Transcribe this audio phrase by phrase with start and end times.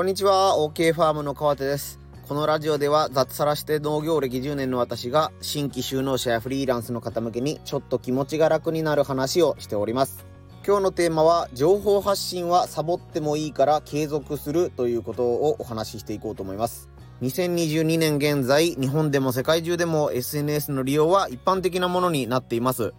[0.00, 2.00] こんにちは、OK ファームの川手です。
[2.26, 10.24] このラジオでは雑さらして農業歴10年の私が新規就農者やフリーランスの方向けにちょっと気持ちが楽になる話をしております。
[10.66, 16.88] 今日のテーマは情報発信はサボってもいいから継続するということをお話ししていこうと思います。
[17.20, 22.94] 2022年現在、日本でも世界中でも SNS の利用は一般的なものになっています。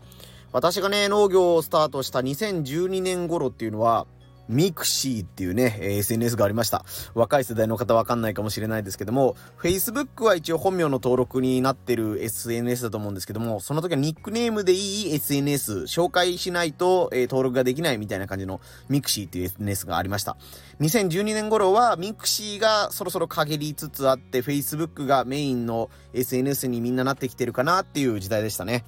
[0.53, 4.05] 私がね、農業をスタートした2012年頃っていうのは、
[4.51, 6.85] mixi っていうね、え SNS がありました。
[7.13, 18.59] 若い世代の方わかんないかもしれないですけども、Facebook は一応本名の登録になってる SNS だと思うんですけども、その時はニックネームでいい SNS、紹介しないと、えー、登録ができないみたいな感じの
[18.89, 20.35] ミクシーっていう SNS がありました。
[20.81, 28.83] 2012年頃は mixi がそろそろ陰りつつあって、Facebook がメインの SNS にみんななってきてるかなっていう時代でしたね。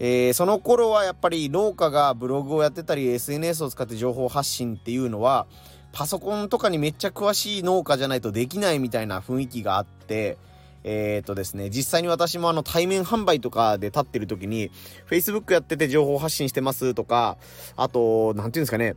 [0.00, 5.46] えー、その頃はやっぱり農家がブログをやってたり SNS を使って情報発信っていうのは
[5.92, 10.38] パソコンとかにめっちゃ詳しい農家じゃないとできないみたいな雰囲気があって
[10.84, 14.70] えっ、とですね、実際に私もあの対面販売とかで立ってる時に
[15.10, 17.36] Facebook やってて情報発信してますとか
[17.76, 18.94] あと、何て言うんですかね、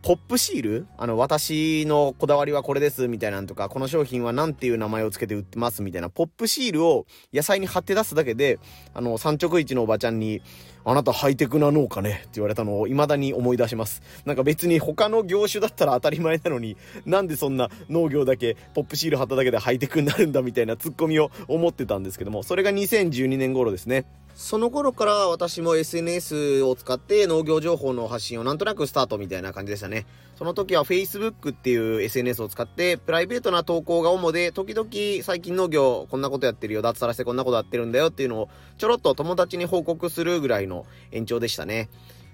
[0.00, 0.86] ポップシール？
[0.96, 7.04] あの、私のこだわりはこれですみたいなんとか、この商品は何ていう名前を付けて売ってますみたいな、ポップシールを
[7.34, 8.58] 野菜に貼って出すだけで、
[8.94, 10.40] あの、産直市のおばちゃんに、
[10.84, 12.20] あなたハイテクな農家ね？
[12.20, 14.00] って言われたのを未だに思い出します。
[14.24, 24.06] なんか別に他の業種だったら当たり前なのに、なんでそんな農業だけポップシール貼っただけでハイテクになるんだみたいなツッコミを思ってたんですけども、それが2012年頃ですね。
[24.38, 30.06] その頃から私も SNS を使って農業情報の発信をなんとなくスタートみたいな感じでしたね。
[30.36, 34.88] その時は Facebook っていう SNS を使ってプライベートな投稿が主で時々
[35.24, 41.88] 最近農業こんなことやってるよ、脱サラしてこんなことやってるんだよっていうのをちょろっと友達に報告するぐらいの延長でしたね。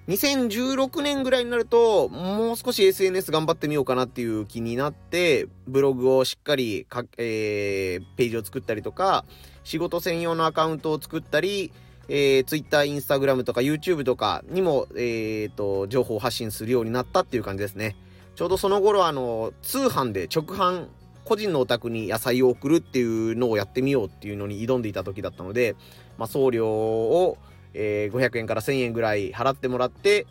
[0.07, 9.25] 2016年ぐらいになると、もう少し SNS 頑張ってみようかなっていう気になって、ブログをしっかりか、えー、ページを作ったりとか、
[9.63, 11.73] 仕事専用のアカウントを作ったり、
[12.09, 17.97] えー、Twitter、Instagram とか YouTube とかにも、えー、と、情報発信するようになったっていう感じですね。
[18.35, 20.89] ちょうどその頃あの、通販で直販、
[21.25, 25.75] 個人のお宅に野菜を送るっていうのをやってみようっていうのに挑んでいた時だったので、
[26.19, 27.39] まあ、送料を、
[27.73, 30.27] えー、500円から1000円ぐらい払ってもらって、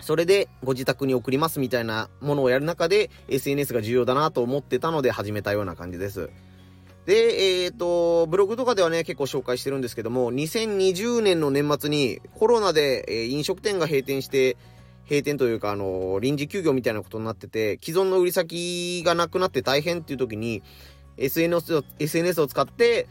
[0.00, 6.28] それでご自宅に送りますみたいなものをやる中で SNS が重要だなと思ってたので始めたような感じです。
[7.06, 14.56] で、えっ、ー、と、ブログとかではね、結構紹介してるんですけども、2020年の年末にコロナで、えー、飲食店が閉店して、
[15.08, 20.62] 閉店というか、あのー、臨時休業みたいなことになってて、既存の売り先がなくなって大変っていう時に、
[21.16, 23.08] SNS を、SNS を使って、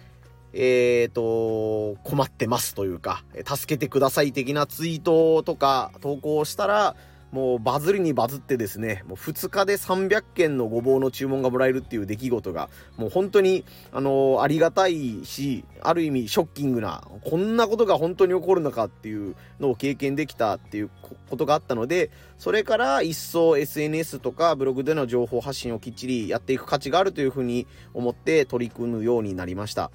[0.53, 6.95] えっ、と、困ってますというか、助けてください的なツイートとか投稿したら、
[7.31, 20.89] もうバズりにバズってですね、もう2日で300件のごぼうの注文がもらえるっていう出来事が、もう本当に、あの、ありがたいし、ある意味ショッキングな、こんなことが本当に起こるのかっていうのを経験できたっていう
[21.29, 29.91] ことがあったので、それから一層 SNS とかブログでの情報発信をきっちりやっていく価値があるというふうに思って取り組むようになりました。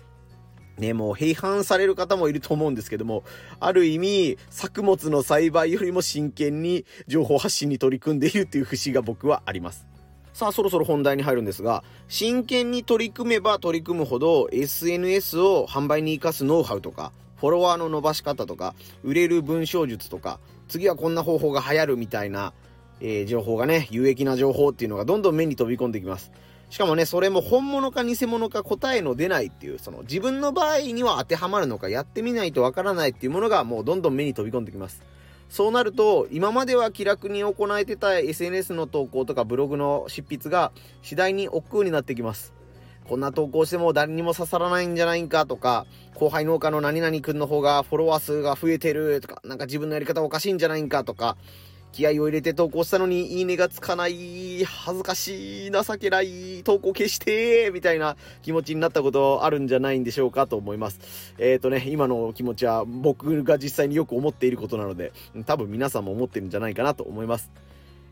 [0.78, 3.24] ね、もう批判される方もいると思うんですけども、
[3.60, 9.86] ある意味、作物の栽培よりも真剣に情報発信に取り組んでいるっていう節が僕はあります。
[10.34, 20.38] さあ、そろそろ本題に入るんですが、真剣に取り組めば取り組むほど、SNS を販売に活かすノウハウとか、フォロワーの伸ばし方とか、売れる文章術とか、
[20.68, 22.52] 次はこんな方法が流行るみたいな、
[23.00, 26.30] えー、情報がね、有益な情報っていうのがどんどん目に飛び込んできます。
[26.68, 35.02] しかもね、それも本物か偽物か答えの出ないっていう、その自分の場合には当てはまるのかやってみないとわからないっていうものがもうどんどん目に飛び込んできます。
[35.48, 40.72] そうなると、今までは気楽に行えてた SNS の投稿とかブログの執筆が
[41.02, 42.52] 次第に億劫になってきます。
[43.08, 51.36] こんな投稿しても誰にも刺さらないんじゃないかとか、後輩農家の何々くんの方がフォロワー数が増えてるとか、なんか自分のやり方おかしいんじゃないかとか、
[51.96, 61.00] 気合を入れて投稿したのにいいねがつかない、恥ずかしい、情けない、投稿消して、みたいな気持ちになったことあるんじゃないんでしょうかと思います。
[61.38, 65.14] えっ、ー、とね、今の気持ちは僕が実際によく思っていることなので、
[65.46, 67.50] 多分皆さんも思ってるんじゃないかなと思います。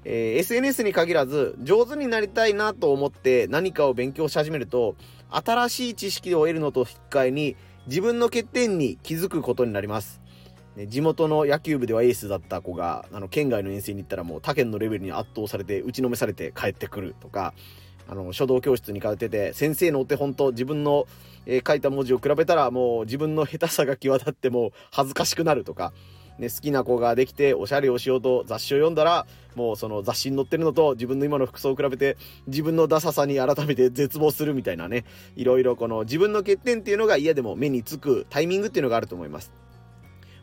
[0.06, 4.96] えー、SNS に限らず、上手になりたいなと思って何かを勉強し始めると、
[5.28, 10.23] 新しい知識を得るのと引き換えに、自分の欠点に気づくことになります。
[10.76, 17.54] ね、地元の野球部ではエースだった子が、あの、県外の遠征に行ったらもう他県のレベルに圧倒されて、打ちのめされて帰ってくるとか、
[18.08, 21.06] あの、書道教室に通ってて、先生のお手本と自分の、
[21.46, 25.92] えー、書いた文字を比べたら、もう自分の下手さが際立ってもう恥ずかしくなるとか、
[26.38, 32.16] ね、好きな子ができておしゃれをしようと雑誌を読んだら、もうその雑誌に載ってるのと自分の今の服装を比べて
[32.48, 35.04] 自分のダサさに改めて 絶望するみたいなね、
[35.36, 39.63] いろいろこの自分の欠点っていうのが嫌でも目につくタイミングっていうのがあると思います。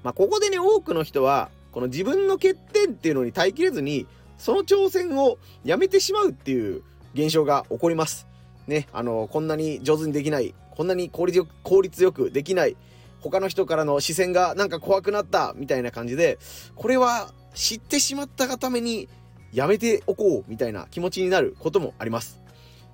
[0.04, 4.08] まあ、ここでね、多くの人は、この自分の欠点っていうのに耐えきれずに、
[4.38, 6.84] その挑戦をやめてしまうっていう
[7.14, 8.28] 現象が起こります。
[8.68, 12.76] ね、あの、こんなに上手にできない、こんなに効率よく効率よくできない、
[13.22, 16.40] 他の人からの視線がなんか怖くなったみたいな感じで、
[16.76, 19.08] これは知ってしまったがために
[19.54, 22.41] やめておこうみたいな気持ちになることもあります。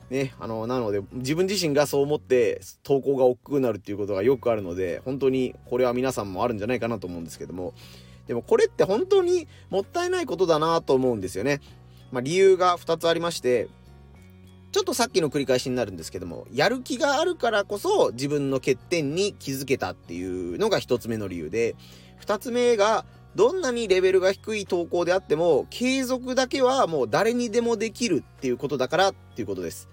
[0.10, 7.74] ね、あの、なので自分自身がそう思って投稿が億劫になるっていうことがよくあるので、本当にこれは皆さんもあるんじゃないかなと思うんですけども、
[8.28, 11.60] でもこれって本当にもったいないことだなと思うんですよね。
[12.12, 13.68] まあ理由が2つありまして、
[14.72, 21.76] ちょっとさっきの繰り返しになるんですけども、やる気があるからこそ自分の欠点に気づけたっていうのが一つ目の理由で、
[22.18, 23.06] 二つ目が、
[23.36, 29.88] どんなにレベルが低い投稿であっても、継続だけはもう誰にでもできるっていうことだからっていうことです。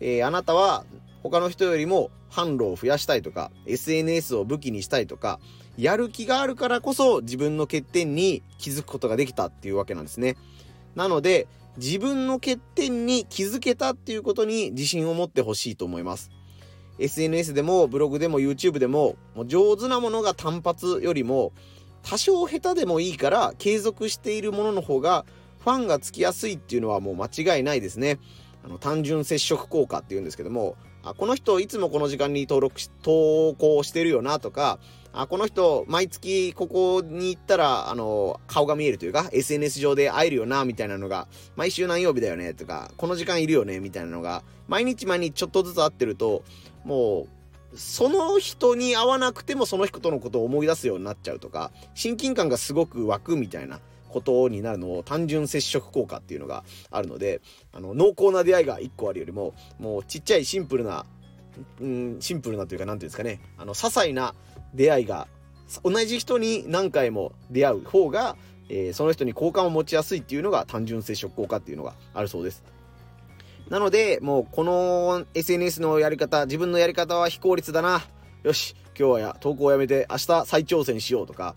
[0.00, 0.84] えー、あなたは
[1.22, 5.40] 他の人よりも販路を増やしたいとか、SNS を武器にしたいとか、
[5.76, 10.36] やる気があるからこそ自分の欠点に気づくことができたっていうわけなんですね。
[10.94, 11.46] なので、
[11.76, 16.30] 自分の欠点に気づけたっていうことに自信を持ってほしいと思います。
[16.98, 21.52] SNS でもブログでも YouTube でももう上手なものが単発よりも
[22.02, 25.26] 多少下手でもいいから継続しているものの方が
[25.60, 28.18] ファンがつきやすいっていうのはもう間違いないですね。
[28.66, 34.78] あの単純接触効果っていうんですけどもあこの人いつもこの時間に登録し投稿してるよなとか
[35.18, 41.26] あ、この人、毎月ここに行ったら、あの、顔が見えるというか、SNS 上で会えるよな、みたいなのが、
[41.56, 46.44] 毎週何曜日だよね、とか、この時間いるよね、みたいなのが、毎日毎日ちょっとずつ会ってると、
[46.84, 47.28] も
[47.72, 53.80] う、その人に会わなくてもその人とのことを思い出すようになっちゃうとか、親近感がすごく湧くみたいな。
[54.08, 57.40] ことになるのを単純接触効果っていうのがあるので、
[57.72, 61.04] あの、濃厚な出会いが1個あるよりも、もうちっちゃいシンプルな、
[61.80, 64.34] うん、シンプルなというか、なんていうんですかね、あの、些細な
[64.74, 65.28] 出会いが
[65.82, 68.36] 同じ人に何回も出会う方が、
[68.68, 72.62] えー、その人に好感を持ちやすいっていうのが単純接触効果っていうのがあるそうです。
[73.68, 78.02] なので、もうこの SNS のやり方、自分のやり方は非効率だな。
[78.44, 81.56] よし、今日はや投稿をやめて明日再挑戦しようとか、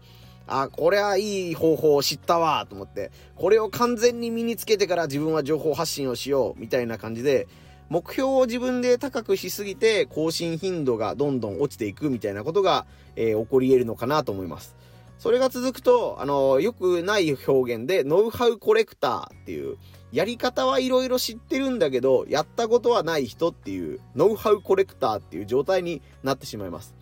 [0.49, 7.47] あ、これはいい方法を知ったわと思って、これを完全に身につけてから自分は情報発信をしようみたいな感じで、
[7.89, 12.85] 目標を自分で高くしすぎて更新頻度がどんどん落ちていくみたいなことが、
[13.15, 14.75] えー、起こり得るのかなと思います。
[15.19, 19.77] それが続くと、あの、良くない表現で、ノウハウコレクターっていう、
[20.13, 26.95] やり方はいろいろ知ってるんだけど、やったことはない人っていう、ノウハウコレクターっていう状態になってしまいます。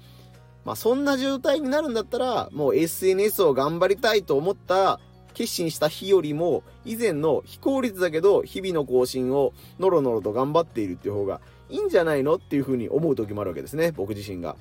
[0.68, 5.00] まあ、そんな状態になるんだったら、もう SNS を頑張りたいと思った
[5.34, 14.58] 決心した日よりも、以前の非効率だけど、日々の更新をノロノロと頑張っているっていう方がいいんじゃないのっていうふうに思う時もあるわけですね、僕自身が。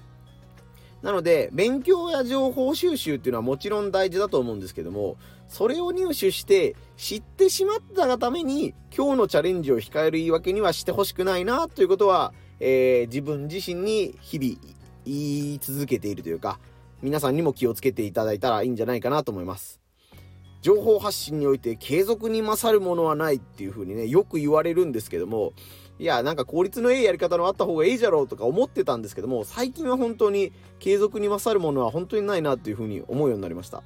[1.02, 5.16] なので、勉強や情報収集っていうのはもちろん大事だと思うんですけども、
[5.48, 14.76] それを入手して知ってしまったがために、今日のチャレンジを控える言い訳にはしてほしくないなということは、えー、自分自身に日々
[15.06, 16.58] 言い続けているというか、
[17.02, 19.80] 皆さんにも気をつけていただいたらいいんじゃないかなと思います。
[20.62, 25.52] 情報発信において継続に勝るものはないっていう風にね、よく言われるんですけども、
[25.98, 33.82] いや、なんか効率のいいやり方のあった方がいいじゃろうとか思ってたんですけども、最近は本当に継続に勝るものは本当にないなっていう風に思うようになりました。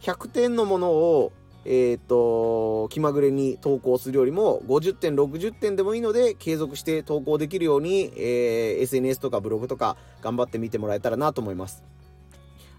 [0.00, 1.32] 100点のものを、
[1.68, 11.82] えっ、と、気まぐれに投稿するよりも、50点、60点でもいいので、継続して投稿できるように、えー、SNS とかブログとか頑張ってみてもらえたらなと思います。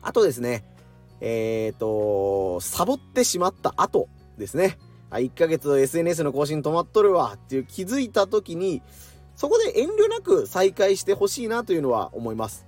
[0.02, 0.64] あとですね、
[1.20, 4.78] えっ、と、サボってしまった後ですね。
[5.10, 8.82] あ1ヶ月 SNS の更新止まっとるわっていう気づいた時に、
[9.36, 12.66] そこで遠慮なく再開してほしいなというのは思います。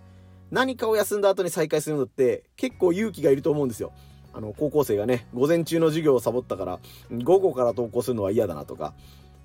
[0.51, 3.91] 何かを休んだ後に再開するのって結構勇気がいると思うんですよ。
[4.33, 6.79] あの、高校生がね、午前中の授業をサボったから、
[7.11, 8.93] 午後から投稿するのは嫌だなとか、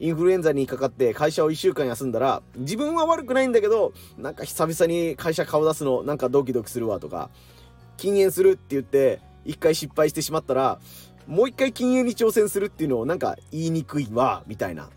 [0.01, 7.31] インフルエンザにかかって会社を1週間休んだら、自分は悪くないんだけど、なんか久々に会社顔出すのなんかドキドキするわとか、
[7.97, 10.79] 禁煙するって言って、一回失敗してしまったら、
[11.27, 14.91] もう一回禁煙に挑戦するっていうのをなんか言いにくいわ、みたいな。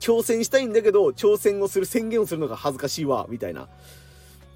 [0.00, 3.68] 挑戦したいんだけど、挑戦をする宣言をするのが恥ずかしいわ、みたいな。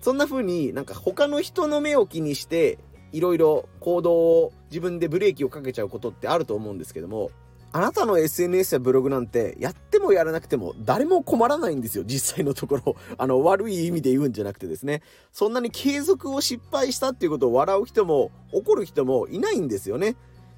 [0.00, 2.78] そんな風になんか他の人の目を気にして、
[3.14, 7.30] いろいろ行動を自分でブレーキをかけちゃうことってあると思うんですけども、
[7.70, 12.96] あなたの SNS やブログなんて、やってもやらなくても誰も困らないんですよ、実際のところ。
[13.16, 15.02] あの、悪い意味で言うんじゃなくてですね。
[15.32, 20.16] そんなに継続を失敗したっていうことを笑う人も、怒る人もいないんですよね。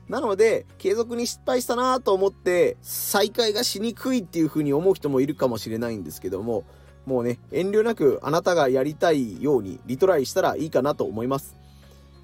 [0.08, 6.64] なので、継続に失敗したなと思って、再開がしにくいっていう風に思う人もいるかもしれないんですけども、
[7.06, 11.56] もうね、遠慮なくあなたがやりたいようにリトライしたらいいかなと思います。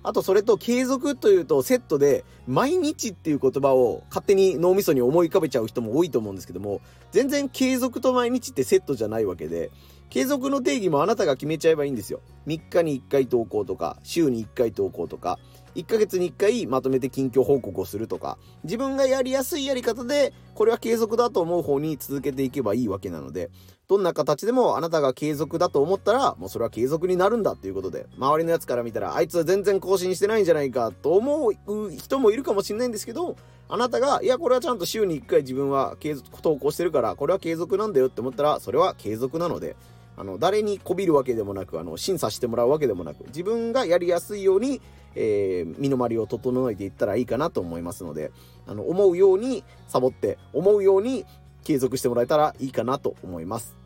[0.02, 6.80] あとそれと継続というとセットで毎日っていう言葉を勝手に脳みそに思い浮かべちゃう人も多いと思うんですけども
[7.12, 9.70] 全然継続と毎日ってセットじゃないわけで
[10.10, 12.20] 継続の定義もあなたが決めちゃえばいいんですよ。
[12.46, 15.38] 3日に1回投稿とか週に1回投稿とか
[15.74, 23.50] 1ヶ月に1回まとめて近況報告をするとか、自分がやりやすいやり方で、これは継続だと思う方に続けていけばいいわけなので、
[23.88, 33.36] どんな形でもあなたが継続だと思ったら、もうそれは継続になるんだっていうことで、周りのやつから見たら、あいつは全然更新してないんじゃないかと思う人もいるかもしれないんですけど、
[33.68, 39.76] あなたが、いや、これはちゃんと週に1回自分は継続、投稿してるから、これは継続なんだよって思ったら、それは継続なので、
[40.16, 44.80] あの、誰にこびるわけでもなく、あの、審査してもらうわけでもなく、自分がやりやすいように、
[45.14, 48.30] えー、身の回りを整えていったらいいかなと思いますので、
[48.66, 51.24] あの、思うようにサボって、思うように
[51.64, 53.76] 継続してもらえたらいいかなと思います。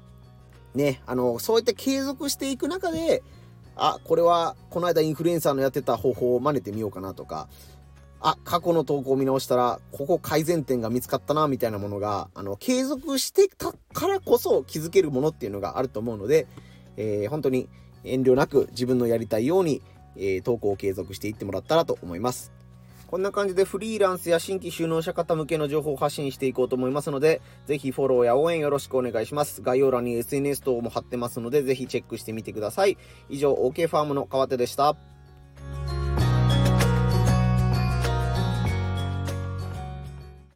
[0.75, 3.23] ね、あの、そうやって継続していく中で、
[3.76, 7.49] あ、これは、この間インフルエンサーのやってた方法を真似てみようかなとか、
[8.21, 16.47] あ、過去の投稿を見直したら、ここ改善点が見つかったな、みたいなものが、あの、継続してたからこそ気づけるものっていうのがあると思うので、
[16.97, 17.68] えー、本当に
[18.04, 19.83] 遠慮なく自分のやりたいように、
[20.19, 22.53] えー、投稿を継続していってもらったらと思います。
[23.07, 29.63] こんな感じでフリーランスや新規収納者方向けの情報を発信していこうと思いますので、ぜひフォローや応援よろしくお願いします。
[29.63, 32.99] 概要欄に SNS 等も貼ってますので、ぜひチェックしてみてください。
[33.29, 34.97] 以上、OK ファームの川手でした。